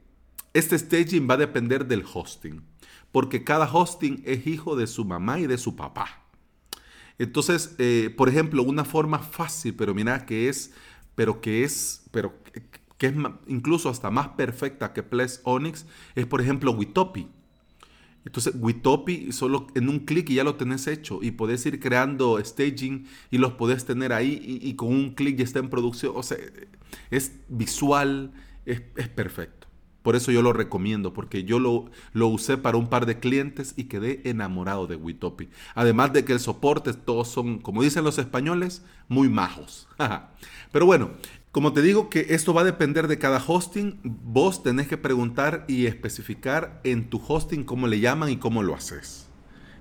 este 0.53 0.77
staging 0.77 1.27
va 1.29 1.35
a 1.35 1.37
depender 1.37 1.85
del 1.85 2.03
hosting. 2.11 2.63
Porque 3.11 3.43
cada 3.43 3.71
hosting 3.71 4.23
es 4.25 4.47
hijo 4.47 4.75
de 4.75 4.87
su 4.87 5.05
mamá 5.05 5.39
y 5.39 5.47
de 5.47 5.57
su 5.57 5.75
papá. 5.75 6.24
Entonces, 7.17 7.75
eh, 7.77 8.13
por 8.15 8.29
ejemplo, 8.29 8.63
una 8.63 8.83
forma 8.83 9.19
fácil, 9.19 9.73
pero 9.75 9.93
mira 9.93 10.25
que 10.25 10.49
es, 10.49 10.73
pero 11.15 11.41
que 11.41 11.63
es, 11.63 12.03
pero 12.11 12.33
que 12.97 13.07
es 13.07 13.13
incluso 13.47 13.89
hasta 13.89 14.09
más 14.09 14.29
perfecta 14.29 14.93
que 14.93 15.03
Ples 15.03 15.41
Onyx, 15.43 15.85
es 16.15 16.25
por 16.25 16.41
ejemplo 16.41 16.71
Witopi. 16.71 17.27
Entonces, 18.25 18.55
Witopi 18.59 19.31
solo 19.31 19.67
en 19.75 19.87
un 19.87 19.99
clic 19.99 20.29
y 20.31 20.35
ya 20.35 20.43
lo 20.43 20.55
tenés 20.55 20.87
hecho 20.87 21.19
y 21.21 21.31
podés 21.31 21.65
ir 21.67 21.79
creando 21.79 22.43
staging 22.43 23.05
y 23.29 23.37
los 23.37 23.53
podés 23.53 23.85
tener 23.85 24.11
ahí 24.13 24.59
y, 24.61 24.73
con 24.75 24.89
un 24.89 25.13
clic 25.13 25.37
ya 25.37 25.43
está 25.43 25.59
en 25.59 25.69
producción. 25.69 26.13
O 26.15 26.23
sea, 26.23 26.37
es 27.11 27.33
visual, 27.47 28.33
es, 28.65 28.81
es 28.95 29.09
perfecto. 29.09 29.64
Por 30.05 30.15
eso 30.15 30.31
yo 30.31 30.43
lo 30.43 30.53
recomiendo, 30.53 31.15
porque 31.15 31.45
yo 31.45 31.57
lo, 31.57 31.85
lo 32.13 32.27
usé 32.27 32.57
para 32.57 32.77
un 32.77 32.89
par 32.89 33.07
de 33.07 33.17
clientes 33.17 33.73
y 33.75 33.85
quedé 33.85 34.21
enamorado 34.29 34.85
de 34.85 34.95
Witopi. 34.95 35.49
Además 35.73 36.13
de 36.13 36.23
que 36.23 36.33
el 36.33 36.39
soporte, 36.39 36.93
todos 36.93 37.27
son, 37.27 37.57
como 37.57 37.81
dicen 37.81 38.03
los 38.03 38.19
españoles, 38.19 38.83
muy 39.07 39.29
majos. 39.29 39.87
Pero 40.71 40.85
bueno, 40.85 41.09
como 41.51 41.73
te 41.73 41.81
digo 41.81 42.11
que 42.11 42.27
esto 42.29 42.53
va 42.53 42.61
a 42.61 42.65
depender 42.65 43.07
de 43.07 43.17
cada 43.17 43.43
hosting, 43.43 43.99
vos 44.03 44.61
tenés 44.61 44.87
que 44.87 44.97
preguntar 44.97 45.65
y 45.67 45.87
especificar 45.87 46.81
en 46.83 47.09
tu 47.09 47.19
hosting 47.27 47.63
cómo 47.63 47.87
le 47.87 47.99
llaman 47.99 48.29
y 48.29 48.37
cómo 48.37 48.61
lo 48.61 48.75
haces. 48.75 49.27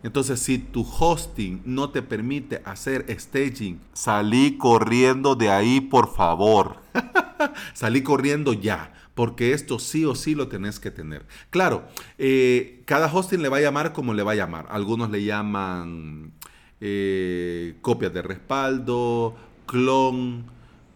Entonces, 0.03 0.41
si 0.41 0.57
tu 0.57 0.87
hosting 0.99 1.61
no 1.67 1.91
te 1.91 2.01
permite 2.01 2.63
hacer 2.65 3.05
staging, 3.21 3.79
salí 3.93 4.57
corriendo 4.57 5.35
de 5.35 5.51
ahí, 5.51 5.83
por 5.83 6.15
favor. 6.15 6.79
salí 7.75 8.03
corriendo 8.03 8.55
ya 8.55 8.91
porque 9.15 9.53
esto 9.53 9.79
sí 9.79 10.05
o 10.05 10.15
sí 10.15 10.35
lo 10.35 10.49
tenés 10.49 10.81
que 10.81 10.91
tener. 10.91 11.25
Claro, 11.51 11.87
eh, 12.19 12.83
cada 12.85 13.13
hosting 13.13 13.43
le 13.43 13.49
va 13.49 13.59
a 13.59 13.61
llamar 13.61 13.93
como 13.93 14.13
le 14.13 14.23
va 14.23 14.33
a 14.33 14.37
llamar. 14.37 14.67
Algunos 14.71 15.11
le 15.11 15.25
llaman 15.25 16.33
eh, 16.81 17.77
copias 17.81 18.13
de 18.13 18.23
respaldo, 18.23 19.37
clon, 19.67 20.47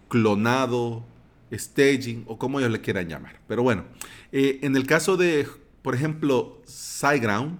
clonado, 0.09 1.05
staging 1.53 2.25
o 2.27 2.39
como 2.39 2.59
ellos 2.59 2.73
le 2.73 2.81
quieran 2.81 3.09
llamar. 3.09 3.41
Pero 3.47 3.63
bueno, 3.63 3.85
eh, 4.33 4.59
en 4.63 4.77
el 4.77 4.87
caso 4.87 5.17
de, 5.17 5.47
por 5.83 5.95
ejemplo, 5.95 6.61
SiteGround, 6.67 7.59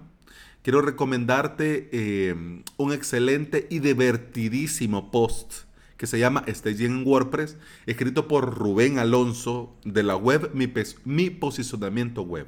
quiero 0.61 0.81
recomendarte 0.81 2.33
un 2.77 2.93
excelente 2.93 3.65
y 3.69 3.79
divertidísimo 3.79 5.09
post 5.09 5.68
que 5.99 6.07
se 6.07 6.17
llama 6.17 6.45
Staging 6.47 6.99
en 6.99 7.05
WordPress, 7.05 7.57
escrito 7.85 8.29
por 8.29 8.57
Rubén 8.57 8.99
Alonso 8.99 9.75
de 9.83 10.01
la 10.01 10.15
web 10.15 10.49
Mi, 10.53 10.71
Mi 11.03 11.29
Posicionamiento 11.29 12.21
Web. 12.21 12.47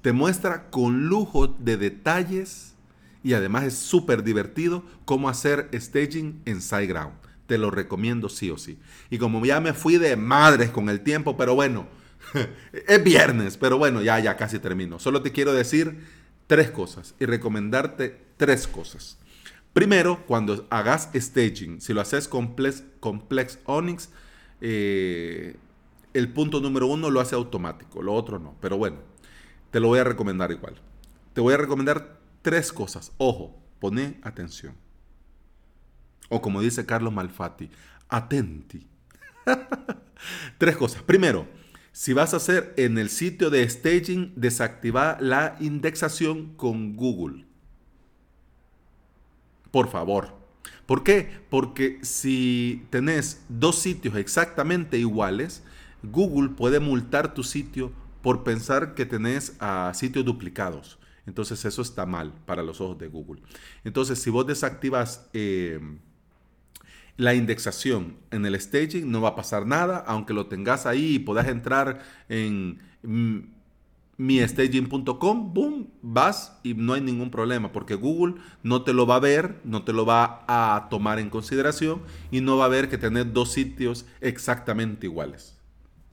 Te 0.00 0.12
muestra 0.12 0.68
con 0.68 1.06
lujo 1.06 1.46
de 1.46 1.76
detalles 1.76 2.74
y 3.22 3.34
además 3.34 3.62
es 3.62 3.74
súper 3.74 4.24
divertido 4.24 4.82
cómo 5.04 5.28
hacer 5.28 5.70
staging 5.72 6.42
en 6.44 6.60
SiteGround. 6.60 7.14
Te 7.46 7.58
lo 7.58 7.70
recomiendo 7.70 8.28
sí 8.28 8.50
o 8.50 8.58
sí. 8.58 8.76
Y 9.08 9.18
como 9.18 9.46
ya 9.46 9.60
me 9.60 9.72
fui 9.72 9.96
de 9.98 10.16
madres 10.16 10.70
con 10.70 10.88
el 10.88 11.02
tiempo, 11.02 11.36
pero 11.36 11.54
bueno, 11.54 11.86
es 12.72 13.04
viernes, 13.04 13.56
pero 13.56 13.78
bueno, 13.78 14.02
ya, 14.02 14.18
ya 14.18 14.36
casi 14.36 14.58
termino. 14.58 14.98
Solo 14.98 15.22
te 15.22 15.30
quiero 15.30 15.52
decir 15.52 15.96
tres 16.48 16.72
cosas 16.72 17.14
y 17.20 17.24
recomendarte 17.26 18.20
tres 18.36 18.66
cosas. 18.66 19.16
Primero, 19.72 20.24
cuando 20.26 20.66
hagas 20.70 21.10
staging, 21.14 21.80
si 21.80 21.94
lo 21.94 22.00
haces 22.02 22.28
complex, 22.28 22.84
complex 23.00 23.58
Onyx, 23.64 24.10
eh, 24.60 25.56
el 26.12 26.32
punto 26.32 26.60
número 26.60 26.86
uno 26.86 27.10
lo 27.10 27.20
hace 27.20 27.34
automático, 27.34 28.02
lo 28.02 28.12
otro 28.12 28.38
no. 28.38 28.54
Pero 28.60 28.76
bueno, 28.76 28.98
te 29.70 29.80
lo 29.80 29.88
voy 29.88 29.98
a 29.98 30.04
recomendar 30.04 30.50
igual. 30.50 30.74
Te 31.32 31.40
voy 31.40 31.54
a 31.54 31.56
recomendar 31.56 32.20
tres 32.42 32.72
cosas. 32.72 33.12
Ojo, 33.16 33.58
pone 33.78 34.18
atención. 34.22 34.74
O 36.28 36.42
como 36.42 36.60
dice 36.60 36.84
Carlos 36.84 37.12
Malfatti, 37.12 37.70
atenti. 38.08 38.86
tres 40.58 40.76
cosas. 40.76 41.02
Primero, 41.02 41.48
si 41.92 42.12
vas 42.12 42.34
a 42.34 42.38
hacer 42.38 42.74
en 42.76 42.98
el 42.98 43.08
sitio 43.08 43.50
de 43.50 43.68
staging, 43.68 44.32
desactiva 44.36 45.16
la 45.20 45.56
indexación 45.60 46.54
con 46.56 46.96
Google. 46.96 47.46
Por 49.72 49.88
favor. 49.88 50.40
¿Por 50.86 51.02
qué? 51.02 51.40
Porque 51.50 51.98
si 52.02 52.86
tenés 52.90 53.44
dos 53.48 53.78
sitios 53.80 54.14
exactamente 54.14 54.98
iguales, 54.98 55.64
Google 56.04 56.50
puede 56.50 56.78
multar 56.78 57.34
tu 57.34 57.42
sitio 57.42 57.92
por 58.20 58.44
pensar 58.44 58.94
que 58.94 59.06
tenés 59.06 59.56
a 59.58 59.92
sitios 59.94 60.24
duplicados. 60.24 60.98
Entonces 61.26 61.64
eso 61.64 61.82
está 61.82 62.06
mal 62.06 62.32
para 62.46 62.62
los 62.62 62.80
ojos 62.80 62.98
de 62.98 63.08
Google. 63.08 63.42
Entonces 63.84 64.20
si 64.20 64.30
vos 64.30 64.46
desactivas 64.46 65.28
eh, 65.32 65.80
la 67.16 67.34
indexación 67.34 68.16
en 68.30 68.44
el 68.46 68.60
staging, 68.60 69.10
no 69.10 69.20
va 69.20 69.30
a 69.30 69.36
pasar 69.36 69.66
nada, 69.66 69.98
aunque 70.06 70.34
lo 70.34 70.46
tengas 70.46 70.86
ahí 70.86 71.14
y 71.14 71.18
puedas 71.20 71.48
entrar 71.48 72.02
en 72.28 72.78
miestaging.com, 74.22 75.52
boom, 75.52 75.90
vas 76.00 76.56
y 76.62 76.74
no 76.74 76.92
hay 76.92 77.00
ningún 77.00 77.30
problema, 77.30 77.72
porque 77.72 77.96
Google 77.96 78.36
no 78.62 78.82
te 78.82 78.92
lo 78.92 79.04
va 79.04 79.16
a 79.16 79.20
ver, 79.20 79.60
no 79.64 79.82
te 79.82 79.92
lo 79.92 80.06
va 80.06 80.44
a 80.46 80.86
tomar 80.90 81.18
en 81.18 81.28
consideración 81.28 82.02
y 82.30 82.40
no 82.40 82.56
va 82.56 82.66
a 82.66 82.68
ver 82.68 82.88
que 82.88 82.98
tenés 82.98 83.32
dos 83.32 83.52
sitios 83.52 84.06
exactamente 84.20 85.06
iguales 85.06 85.58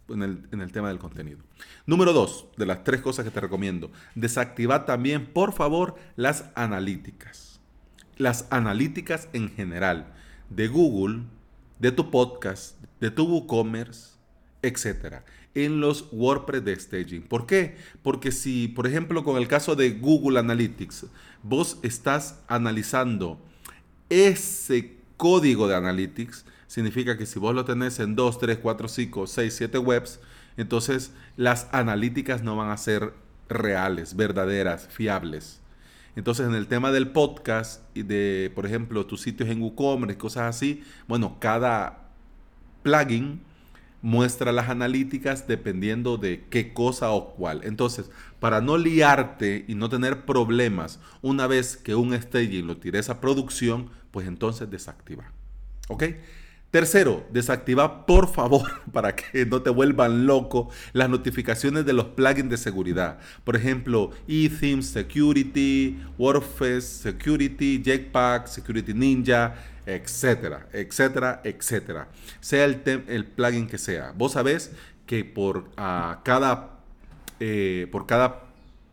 en 0.10 0.24
el, 0.24 0.72
tema 0.72 0.88
del 0.88 0.98
contenido. 0.98 1.38
Número 1.86 2.12
dos, 2.12 2.48
de 2.58 2.66
las 2.66 2.84
tres 2.84 3.02
cosas 3.02 3.26
que 3.26 3.32
te 3.32 3.42
recomiendo, 3.42 3.92
desactiva 4.16 4.86
también, 4.86 5.28
por 5.28 5.54
favor, 5.54 5.96
las 6.16 6.46
analíticas. 6.56 7.60
Las 8.18 8.48
analíticas 8.50 9.30
en 9.34 9.50
general 9.50 10.14
de 10.50 10.68
Google, 10.68 11.26
de 11.78 11.92
tu 11.92 12.10
podcast, 12.10 12.76
de 13.00 13.12
tu 13.12 13.28
WooCommerce, 13.28 14.16
etcétera, 14.64 15.24
en 15.66 15.80
los 15.80 16.08
WordPress 16.12 16.64
de 16.66 16.80
staging. 16.80 17.22
¿Por 17.22 17.46
qué? 17.46 17.78
Porque 18.02 18.32
si, 18.32 18.68
por 18.68 18.88
ejemplo, 18.88 19.24
con 19.24 19.38
el 19.38 19.48
caso 19.48 19.76
de 19.76 19.92
Google 19.92 20.40
Analytics, 20.40 21.08
vos 21.44 21.78
estás 21.84 22.40
analizando 22.48 23.40
ese 24.10 24.98
código 25.18 25.68
de 25.68 25.76
Analytics, 25.76 26.46
significa 26.68 27.18
que 27.18 27.26
si 27.26 27.40
vos 27.40 27.54
lo 27.54 27.66
tenés 27.66 28.00
en 28.00 28.16
2, 28.16 28.40
3, 28.40 28.58
4, 28.60 28.88
5, 28.88 29.28
6, 29.28 29.54
7 29.56 29.78
webs, 29.78 30.20
entonces 30.58 31.12
las 31.38 31.68
analíticas 31.72 32.44
no 32.44 32.56
van 32.56 32.70
a 32.70 32.78
ser 32.78 33.14
reales, 33.50 34.16
verdaderas, 34.16 34.88
fiables. 34.88 35.62
Entonces, 36.16 36.48
en 36.48 36.56
el 36.56 36.68
tema 36.68 36.92
del 36.92 37.12
podcast 37.12 37.82
y 37.94 38.04
de, 38.04 38.52
por 38.54 38.66
ejemplo, 38.66 39.06
tus 39.06 39.22
sitios 39.22 39.50
en 39.50 39.62
WooCommerce, 39.62 40.18
cosas 40.18 40.56
así, 40.56 40.84
bueno, 41.08 41.38
cada 41.40 42.10
plugin 42.84 43.42
muestra 44.02 44.52
las 44.52 44.70
analíticas 44.70 45.48
dependiendo 45.48 46.18
de 46.18 46.46
qué 46.50 46.74
cosa 46.74 47.12
o 47.12 47.34
cuál. 47.36 47.62
Entonces, 47.64 48.10
para 48.40 48.62
no 48.62 48.78
liarte 48.78 49.66
y 49.68 49.76
no 49.76 49.90
tener 49.90 50.26
problemas 50.26 51.00
una 51.22 51.48
vez 51.48 51.78
que 51.78 51.96
un 51.96 52.20
staging 52.20 52.68
lo 52.68 52.78
tires 52.78 53.10
a 53.10 53.20
producción, 53.22 53.90
pues 54.12 54.28
entonces 54.28 54.70
desactiva. 54.70 55.32
¿Ok? 55.90 56.04
Tercero, 56.72 57.26
desactiva 57.32 58.06
por 58.06 58.32
favor 58.32 58.70
para 58.94 59.16
que 59.16 59.44
no 59.48 59.64
te 59.64 59.72
vuelvan 59.72 60.28
loco 60.28 60.70
las 60.94 61.10
notificaciones 61.10 61.84
de 61.84 61.94
los 61.94 62.06
plugins 62.06 62.50
de 62.52 62.58
seguridad. 62.58 63.18
Por 63.44 63.56
ejemplo, 63.56 64.12
eThemes 64.28 64.88
Security, 64.88 66.00
WordPress 66.20 66.86
Security, 66.86 67.82
Jetpack, 67.84 68.46
Security 68.46 68.94
Ninja, 68.94 69.56
etcétera, 69.88 70.68
etcétera, 70.72 71.42
etcétera. 71.44 72.08
Sea 72.40 72.66
el, 72.66 73.26
plugin 73.26 73.66
que 73.66 73.80
sea. 73.80 74.14
Vos 74.16 74.34
sabés 74.34 74.72
que 75.08 75.26
por, 75.26 75.72
cada, 75.74 76.78
eh, 77.40 77.88
por 77.92 78.06
cada 78.06 78.44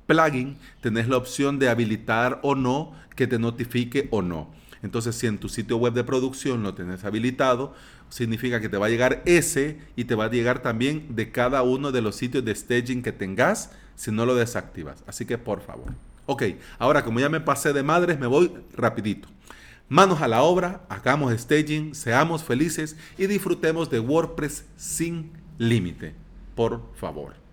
plugin 0.06 0.56
tenés 0.80 1.08
la 1.08 1.18
opción 1.18 1.58
de 1.58 1.68
habilitar 1.68 2.40
o 2.42 2.54
no 2.54 2.94
que 3.14 3.26
te 3.26 3.38
notifique 3.38 4.08
o 4.10 4.22
no. 4.22 4.48
Entonces, 4.82 5.16
si 5.16 5.26
en 5.26 5.38
tu 5.38 5.48
sitio 5.48 5.76
web 5.76 5.92
de 5.92 6.04
producción 6.04 6.62
lo 6.62 6.74
tenés 6.74 7.04
habilitado, 7.04 7.74
significa 8.08 8.60
que 8.60 8.68
te 8.68 8.76
va 8.76 8.86
a 8.86 8.90
llegar 8.90 9.22
ese 9.26 9.78
y 9.96 10.04
te 10.04 10.14
va 10.14 10.24
a 10.24 10.30
llegar 10.30 10.62
también 10.62 11.16
de 11.16 11.30
cada 11.30 11.62
uno 11.62 11.92
de 11.92 12.02
los 12.02 12.16
sitios 12.16 12.44
de 12.44 12.54
staging 12.54 13.02
que 13.02 13.12
tengas 13.12 13.70
si 13.94 14.10
no 14.10 14.26
lo 14.26 14.34
desactivas. 14.34 15.02
Así 15.06 15.24
que 15.24 15.38
por 15.38 15.60
favor. 15.60 15.92
Ok, 16.26 16.42
ahora 16.78 17.04
como 17.04 17.20
ya 17.20 17.28
me 17.28 17.40
pasé 17.40 17.72
de 17.72 17.82
madres, 17.82 18.18
me 18.18 18.26
voy 18.26 18.52
rapidito. 18.74 19.28
Manos 19.88 20.20
a 20.20 20.28
la 20.28 20.42
obra, 20.42 20.82
hagamos 20.88 21.32
staging, 21.38 21.94
seamos 21.94 22.42
felices 22.42 22.96
y 23.16 23.26
disfrutemos 23.28 23.88
de 23.88 24.00
WordPress 24.00 24.64
sin 24.76 25.30
límite. 25.58 26.14
Por 26.56 26.82
favor. 26.96 27.45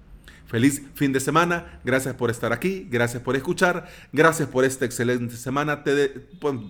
Feliz 0.53 0.83
fin 0.93 1.11
de 1.11 1.19
semana, 1.19 1.79
gracias 1.83 2.13
por 2.13 2.29
estar 2.29 2.53
aquí, 2.53 2.87
gracias 2.87 3.23
por 3.23 3.35
escuchar, 3.35 3.89
gracias 4.11 4.47
por 4.47 4.63
esta 4.63 4.85
excelente 4.85 5.35
semana. 5.35 5.83
Te, 5.83 6.09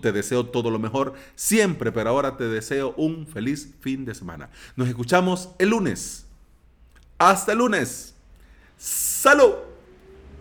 te, 0.00 0.10
deseo 0.10 0.46
todo 0.46 0.70
lo 0.70 0.78
mejor 0.78 1.12
siempre, 1.34 1.92
pero 1.92 2.08
ahora 2.08 2.38
te 2.38 2.44
deseo 2.44 2.94
un 2.96 3.26
feliz 3.26 3.74
fin 3.80 4.06
de 4.06 4.14
semana. 4.14 4.48
Nos 4.74 4.88
escuchamos 4.88 5.50
el 5.58 5.68
lunes. 5.68 6.24
Hasta 7.18 7.52
el 7.52 7.58
lunes. 7.58 8.14
Salud. 8.78 9.52